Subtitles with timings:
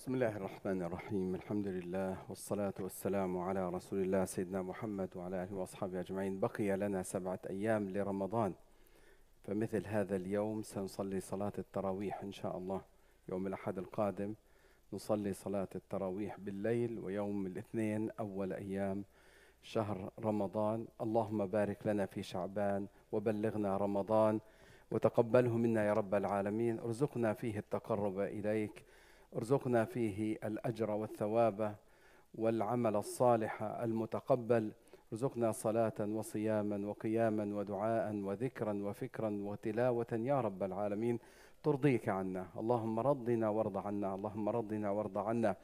[0.00, 5.54] بسم الله الرحمن الرحيم الحمد لله والصلاة والسلام على رسول الله سيدنا محمد وعلى آله
[5.54, 8.52] وأصحابه أجمعين بقي لنا سبعة أيام لرمضان
[9.44, 12.80] فمثل هذا اليوم سنصلي صلاة التراويح إن شاء الله
[13.28, 14.34] يوم الأحد القادم
[14.92, 19.04] نصلي صلاة التراويح بالليل ويوم الاثنين أول أيام
[19.62, 24.40] شهر رمضان اللهم بارك لنا في شعبان وبلغنا رمضان
[24.90, 28.89] وتقبله منا يا رب العالمين ارزقنا فيه التقرب إليك
[29.36, 31.74] ارزقنا فيه الأجر والثواب
[32.34, 34.72] والعمل الصالح المتقبل.
[35.12, 40.06] ارزقنا صلاة وصياما وقياما ودعاء وذكرا وفكرا وتلاوة.
[40.12, 41.18] يا رب العالمين
[41.62, 42.46] ترضيك عنا.
[42.56, 44.14] اللهم رضنا وارض عنا.
[44.14, 45.56] اللهم رضنا وارض عنا.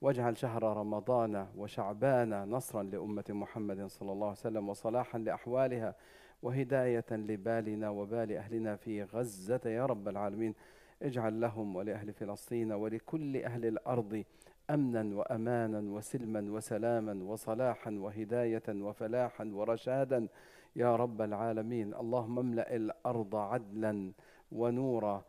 [0.00, 5.94] واجعل شهر رمضان وشعبان نصرا لأمة محمد صلى الله عليه وسلم وصلاحا لأحوالها
[6.42, 9.60] وهداية لبالنا وبال أهلنا في غزة.
[9.64, 10.54] يا رب العالمين
[11.02, 14.24] اجعل لهم ولأهل فلسطين ولكل أهل الأرض
[14.70, 20.28] أمنا وأمانا وسلما وسلاما وصلاحا وهداية وفلاحا ورشادا.
[20.76, 24.12] يا رب العالمين اللهم املأ الأرض عدلا
[24.52, 25.24] ونورا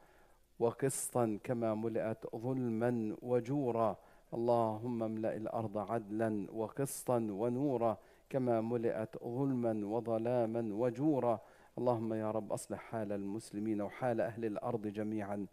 [0.59, 3.97] وقسطا كما ملئت ظلما وجورا.
[4.33, 7.97] اللهم املأ الأرض عدلا وقسطا ونورا
[8.29, 11.39] كما ملئت ظلما وظلاما وجورا.
[11.77, 15.45] اللهم يا رب أصلح حال المسلمين وحال أهل الأرض جميعا.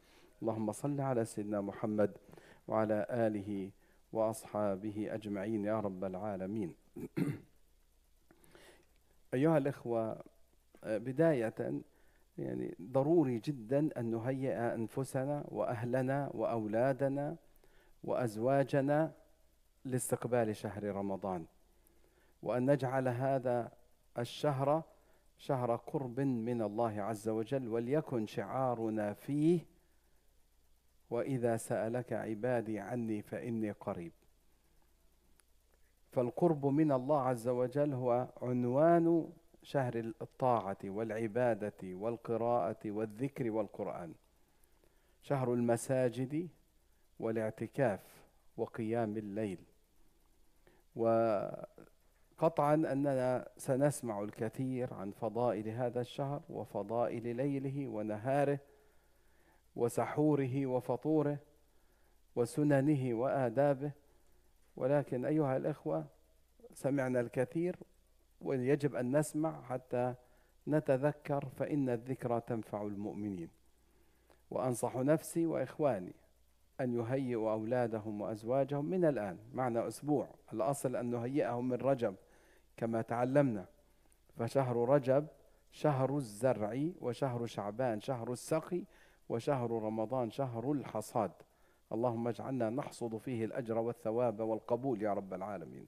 [0.42, 2.18] اللهم صل على سيدنا محمد
[2.68, 3.70] وعلى آله
[4.12, 6.74] وأصحابه أجمعين يا رب العالمين.
[9.34, 10.24] أيها الإخوة
[10.86, 11.80] بداية
[12.38, 17.36] يعني ضروري جدا أن نهيئ أنفسنا وأهلنا وأولادنا
[18.04, 19.12] وأزواجنا
[19.84, 21.46] لاستقبال شهر رمضان.
[22.42, 23.72] وأن نجعل هذا
[24.18, 24.82] الشهر
[25.42, 29.60] شهر قرب من الله عز وجل وليكن شعارنا فيه.
[31.10, 34.12] وإذا سألك عبادي عني فإني قريب.
[36.12, 39.32] فالقرب من الله عز وجل هو عنوان
[39.62, 44.14] شهر الطاعة والعبادة والقراءة والذكر والقرآن.
[45.22, 46.48] شهر المساجد
[47.20, 48.00] والاعتكاف
[48.56, 49.58] وقيام الليل.
[52.42, 58.58] وقطعا أننا سنسمع الكثير عن فضائل هذا الشهر وفضائل ليله ونهاره
[59.76, 61.38] وسحوره وفطوره
[62.36, 63.92] وسننه وآدابه.
[64.76, 66.06] ولكن أيها الإخوة
[66.72, 67.76] سمعنا الكثير
[68.40, 70.14] ويجب أن نسمع حتى
[70.68, 73.48] نتذكر فإن الذكرى تنفع المؤمنين.
[74.50, 76.14] وأنصح نفسي وإخواني
[76.80, 82.14] أن يهيئوا أولادهم وأزواجهم من الآن معنا أسبوع الأصل أن نهيئهم من رجب.
[82.76, 83.66] كما تعلمنا.
[84.36, 85.26] فشهر رجب
[85.72, 88.84] شهر الزرع وشهر شعبان شهر السقي
[89.28, 91.30] وشهر رمضان شهر الحصاد.
[91.92, 95.86] اللهم اجعلنا نحصد فيه الأجر والثواب والقبول يا رب العالمين.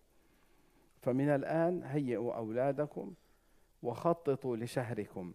[1.00, 3.14] فمن الآن هيئوا أولادكم
[3.82, 5.32] وخططوا لشهركم.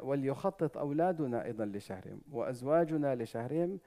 [0.00, 3.78] وليخطط أولادنا أيضا لشهرهم وأزواجنا لشهرهم.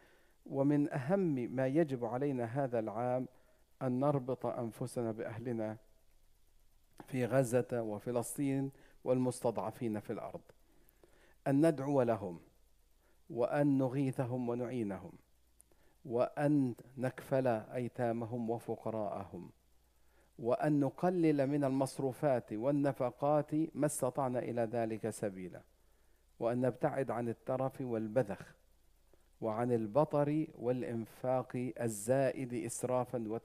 [0.46, 3.28] ومن أهم ما يجب علينا هذا العام
[3.82, 5.78] أن نربط أنفسنا بأهلنا
[7.08, 8.72] في غزة وفلسطين
[9.04, 10.42] والمستضعفين في الأرض.
[11.48, 12.40] أن ندعو لهم
[13.30, 15.12] وأن نغيثهم ونعينهم
[16.06, 19.50] وأن نكفل أيتامهم وفقراءهم
[20.40, 25.62] وأن نقلل من المصروفات والنفقات ما استطعنا إلى ذلك سبيلا
[26.40, 28.56] وأن نبتعد عن الترف والبذخ
[29.42, 33.40] وعن البطر والإنفاق الزائد إسرافا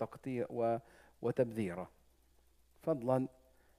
[1.22, 1.89] وتبذيرا.
[2.83, 3.28] فضلا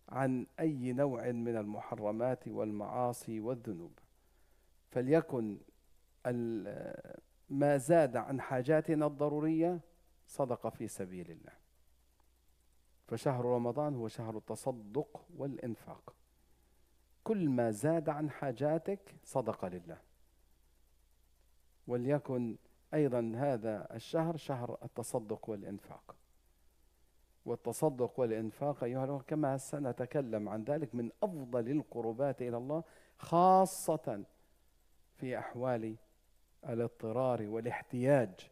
[0.09, 3.99] عن أي نوع من المحرمات والمعاصي والذنوب.
[4.91, 5.57] فليكن
[7.49, 9.79] ما زاد عن حاجاتنا الضرورية
[10.27, 11.53] صدق في سبيل الله.
[13.07, 16.13] فشهر رمضان هو شهر التصدق والإنفاق.
[17.23, 19.97] كل ما زاد عن حاجاتك صدق لله.
[21.87, 22.57] وليكن
[22.93, 26.15] أيضا هذا الشهر شهر التصدق والإنفاق.
[27.47, 32.83] والتصدق والإنفاق أيها الأخوة كما سنتكلم عن ذلك من أفضل القربات إلى الله
[33.17, 34.23] خاصة
[35.15, 35.95] في أحوال
[36.69, 38.49] الاضطرار والاحتياج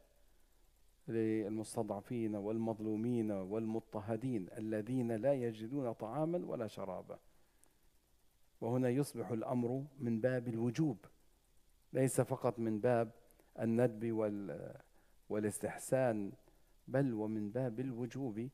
[1.08, 7.20] للمستضعفين والمظلومين والمضطهدين الذين لا يجدون طعاما ولا شرابا.
[8.62, 10.98] وهنا يصبح الأمر من باب الوجوب
[11.94, 13.12] ليس فقط من باب
[13.60, 14.12] الندب
[15.30, 16.32] والاستحسان
[16.88, 18.50] بل ومن باب الوجوب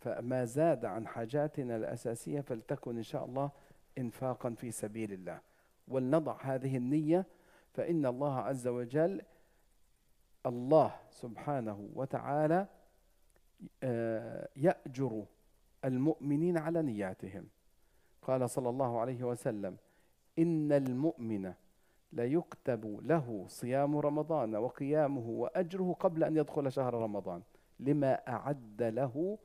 [0.00, 3.50] فما زاد عن حاجاتنا الأساسية فلتكن إن شاء الله
[3.98, 5.40] إنفاقا في سبيل الله.
[5.88, 7.26] ولنضع هذه النية
[7.74, 9.22] فإن الله عز وجل
[10.46, 12.66] الله سبحانه وتعالى
[13.82, 15.24] آه، يأجر
[15.84, 17.48] المؤمنين على نياتهم.
[18.22, 19.76] قال صلى الله عليه وسلم
[20.38, 21.52] إن المؤمن
[22.12, 27.42] ليكتب له صيام رمضان وقيامه وأجره قبل أن يدخل شهر رمضان.
[27.80, 29.38] لما أعد له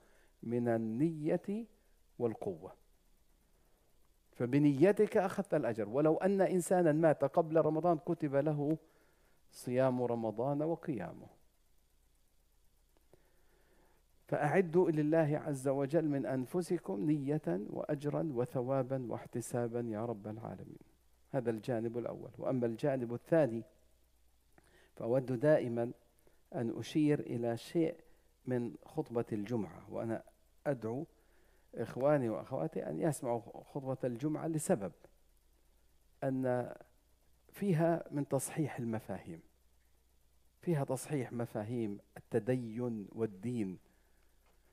[0.43, 1.65] من النية
[2.19, 2.73] والقوة.
[4.31, 5.89] فبنيتك أخذت الأجر.
[5.89, 8.77] ولو أن إنسانا مات قبل رمضان كتب له
[9.51, 11.27] صيام رمضان وقيامه.
[14.27, 20.79] فأعدوا لله عز وجل من أنفسكم نية وأجرا وثوابا واحتسابا يا رب العالمين.
[21.31, 22.31] هذا الجانب الأول.
[22.37, 23.63] وأما الجانب الثاني
[24.95, 25.91] فأود دائما
[26.55, 27.95] أن أشير إلى شيء
[28.45, 30.23] من خطبة الجمعة وأنا
[30.67, 31.05] أدعو
[31.75, 34.91] إخواني وأخواتي أن يسمعوا خطبة الجمعة لسبب
[36.23, 36.73] أن
[37.51, 39.41] فيها من تصحيح المفاهيم.
[40.61, 43.79] فيها تصحيح مفاهيم التدين والدين.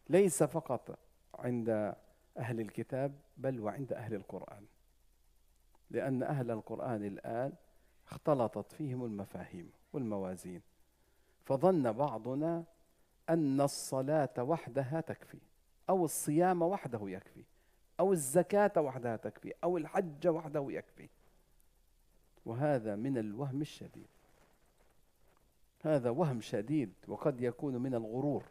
[0.09, 0.99] ليس فقط
[1.35, 1.95] عند
[2.39, 4.67] أهل الكتاب بل وعند أهل القرآن.
[5.91, 7.53] لأن أهل القرآن الآن
[8.07, 10.63] اختلطت فيهم المفاهيم والموازين.
[11.45, 12.65] فظن بعضنا
[13.31, 15.39] أن الصلاة وحدها تكفي
[15.89, 17.45] أو الصيام وحده يكفي
[18.01, 21.09] أو الزكاة وحدها تكفي أو الحج وحده يكفي.
[22.47, 24.07] وهذا من الوهم الشديد.
[25.83, 28.45] هذا وهم شديد وقد يكون من الغرور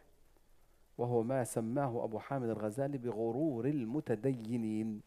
[0.97, 5.01] وهو ما سماه أبو حامد الغزالي بغرور المتدينين.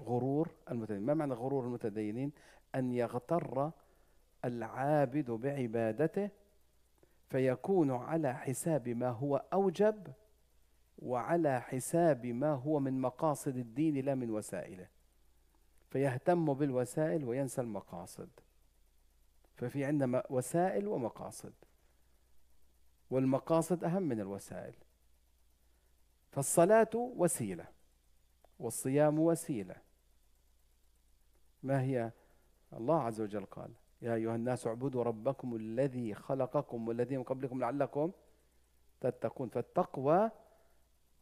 [0.00, 1.06] غرور المتدينين.
[1.06, 2.32] ما معنى غرور المتدينين؟
[2.74, 3.70] أن يغتر
[4.44, 6.30] العابد بعبادته
[7.32, 10.12] فيكون على حساب ما هو أوجب
[10.98, 14.88] وعلى حساب ما هو من مقاصد الدين لا من وسائله.
[15.90, 18.28] فيهتم بالوسائل وينسى المقاصد.
[19.56, 21.52] ففي عندنا وسائل ومقاصد.
[23.10, 24.74] والمقاصد أهم من الوسائل.
[26.32, 27.66] فالصلاة وسيلة
[28.58, 29.76] والصيام وسيلة.
[31.62, 32.12] ما هي؟
[32.72, 33.70] الله عز وجل قال
[34.02, 38.12] يا أيها الناس اعبدوا ربكم الذي خلقكم والذين من قبلكم لعلكم
[39.00, 39.48] تتقون.
[39.48, 40.30] فالتقوى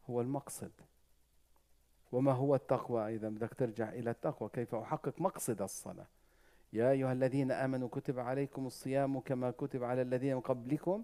[0.09, 0.71] هو المقصد.
[2.11, 4.49] وما هو التقوى؟ إذا بدك ترجع إلى التقوى.
[4.49, 6.07] كيف أحقق مقصد الصلاة؟
[6.73, 11.03] يا أيها الذين آمنوا كتب عليكم الصيام كما كتب على الذين من قبلكم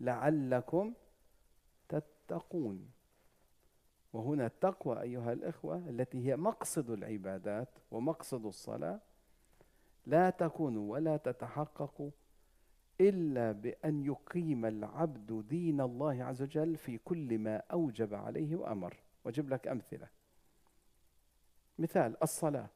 [0.00, 0.94] لعلكم
[1.88, 2.90] تتقون.
[4.12, 9.00] وهنا التقوى أيها الإخوة التي هي مقصد العبادات ومقصد الصلاة
[10.08, 12.10] لا تكون ولا تتحقق
[13.00, 18.96] إلا بأن يقيم العبد دين الله عز وجل في كل ما أوجب عليه وأمر.
[19.24, 20.08] وأجيب لك أمثلة.
[21.78, 22.68] مثال الصلاة.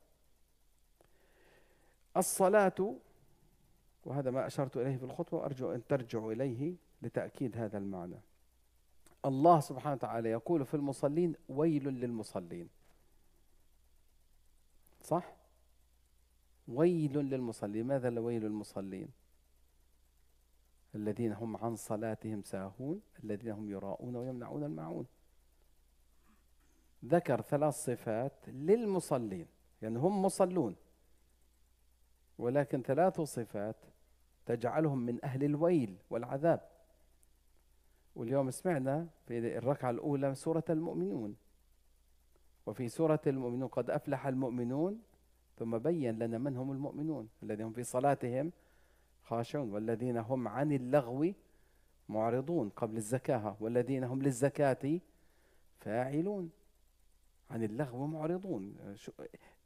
[2.17, 2.96] الصلاة
[4.05, 8.20] وهذا ما أشرت إليه في الخطوة وأرجو أن ترجعوا إليه لتأكيد هذا المعنى.
[9.25, 12.69] الله سبحانه وتعالى يقول في المصلين ويل للمصلين.
[15.02, 15.41] صح؟
[16.68, 17.86] ويل للمصلين.
[17.86, 19.08] ماذا لويل المصلين
[20.94, 25.06] الذين هم عن صلاتهم ساهون الذين هم يراءون ويمنعون الماعون.
[27.04, 29.46] ذكر ثلاث صفات للمصلين
[29.82, 30.76] يعني هم مصلون
[32.38, 33.76] ولكن ثلاث صفات
[34.46, 36.72] تجعلهم من أهل الويل والعذاب.
[38.16, 41.36] واليوم سمعنا في الركعة الأولى سورة المؤمنون
[42.66, 45.02] وفي سورة المؤمنون قد أفلح المؤمنون
[45.62, 48.52] ثم بين لنا من هم المؤمنون الذين هم في صلاتهم
[49.22, 51.32] خاشعون والذين هم عن اللغو
[52.08, 55.00] معرضون قبل الزكاة والذين هم للزكاة
[55.81, 56.50] فاعلون
[57.50, 58.76] عن اللغو معرضون.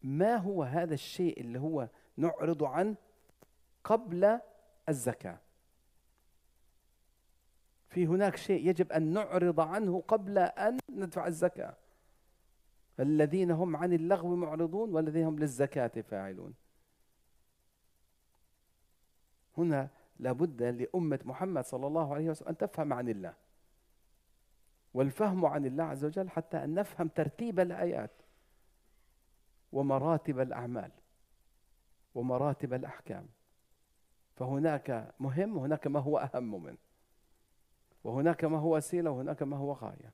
[0.02, 2.96] ما هو هذا الشيء اللي هو نعرض عنه
[3.84, 4.40] قبل
[4.88, 5.38] الزكاة؟
[7.88, 11.76] في هناك شيء يجب أن نعرض عنه قبل أن ندفع الزكاة.
[13.00, 16.54] الذين هم عن اللغو معرضون والذين هم للزكاة فاعلون.
[19.58, 19.88] هنا
[20.18, 23.34] لابد لأمة محمد صلى الله عليه وسلم أن تفهم عن الله.
[24.94, 28.22] والفهم عن الله عز وجل حتى أن نفهم ترتيب الآيات
[29.72, 30.90] ومراتب الأعمال
[32.14, 33.28] ومراتب الأحكام.
[34.36, 36.78] فهناك مهم وهناك ما هو أهم منه.
[38.04, 40.12] وهناك ما هو وسيلة وهناك ما هو غاية.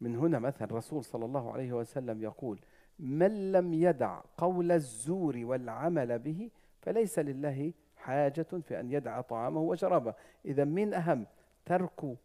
[0.00, 2.60] من هنا مثلا الرسول صلى الله عليه وسلم يقول
[2.98, 10.14] من لم يدع قول الزور والعمل به فليس لله حاجة في أن يدع طعامه وشرابه.
[10.44, 11.26] إذا من أهم
[11.64, 12.16] ترك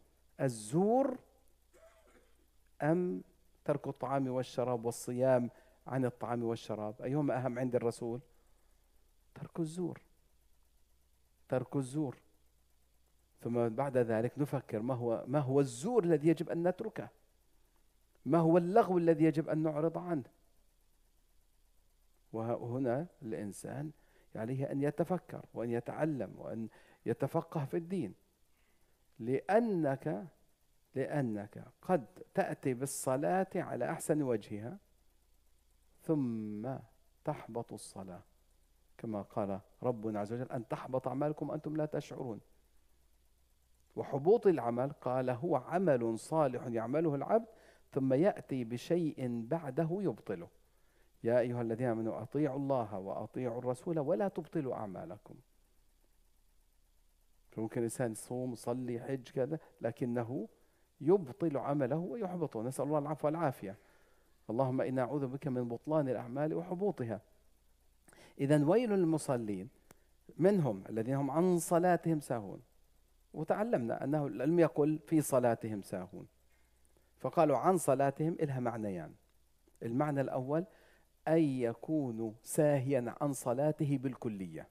[0.41, 1.17] الزور
[2.81, 3.21] أم
[3.65, 5.49] ترك الطعام والشراب والصيام
[5.87, 8.19] عن الطعام والشراب؟ أيهما أهم عند الرسول؟
[9.35, 10.01] ترك الزور.
[11.49, 12.17] ترك الزور.
[13.41, 17.09] ثم بعد ذلك نفكر ما هو ما هو الزور الذي يجب أن نتركه؟
[18.25, 20.23] ما هو اللغو الذي يجب أن نعرض عنه؟
[22.33, 23.91] وهنا الإنسان
[24.35, 26.67] عليه أن يتفكر وأن يتعلم وأن
[27.05, 28.13] يتفقه في الدين.
[29.19, 30.27] لانك
[30.95, 34.77] لأنك قد تأتي بالصلاة على أحسن وجهها
[36.03, 36.75] ثم
[37.25, 38.21] تحبط الصلاة.
[38.97, 42.41] كما قال ربنا عز وجل أن تحبط أعمالكم أنتم لا تشعرون.
[43.95, 47.47] وحبوط العمل قال هو عمل صالح يعمله العبد
[47.95, 50.47] ثم يأتي بشيء بعده يبطله.
[51.23, 55.35] يا أيها الذين آمنوا أطيعوا الله وأطيعوا الرسول ولا تبطلوا أعمالكم.
[57.51, 60.47] فممكن الإنسان يصوم يصلي حج كذا لكنه
[61.01, 62.61] يبطل عمله ويحبطه.
[62.61, 63.77] نسأل الله العفو والعافية.
[64.49, 67.21] اللهم إنا أعوذ بك من بطلان الأعمال وحبوطها.
[68.39, 69.69] إذا ويل للمصلين.
[70.37, 72.61] منهم الذين هم عن صلاتهم ساهون.
[73.33, 76.27] وتعلمنا أنه لم يقل في صلاتهم ساهون.
[77.19, 79.13] فقالوا عن صلاتهم إلها معنيان.
[79.83, 80.65] المعنى الأول
[81.27, 84.67] أن يكونوا ساهيا عن صلاته بالكلية.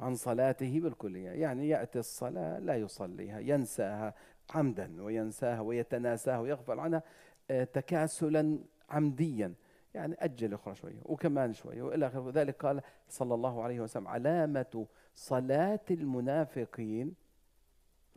[0.00, 1.30] عن صلاته بالكلية.
[1.30, 4.14] يعني يأتي الصلاة لا يصليها ينساها
[4.50, 7.02] عمدا وينساها ويتناساها ويغفل عنها
[7.50, 8.58] آه، تكاسلا
[8.90, 9.54] عمديا.
[9.94, 12.30] يعني أجل أخرى شوية وكمان شوية وإلى آخره.
[12.30, 17.14] ذلك قال صلى الله عليه وسلم علامة صلاة المنافقين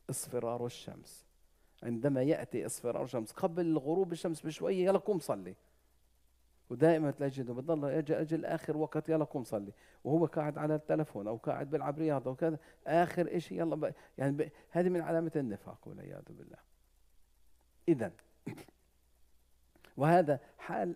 [0.10, 1.28] اصفرار الشمس.
[1.83, 5.55] عندما يأتي اصفرار الشمس قبل غروب الشمس بشوية يلا قوم صلي.
[6.69, 9.71] ودائما تجده بتضل أجل أجل اخر وقت يلا قوم صلي.
[10.03, 13.93] وهو قاعد على التلفون أو قاعد بيلعب رياضة وكذا آخر شيء يلا بقى.
[14.17, 16.57] يعني هذه من علامة النفاق والعياذ بالله.
[17.88, 18.12] اذا
[19.98, 20.88] وهذا حال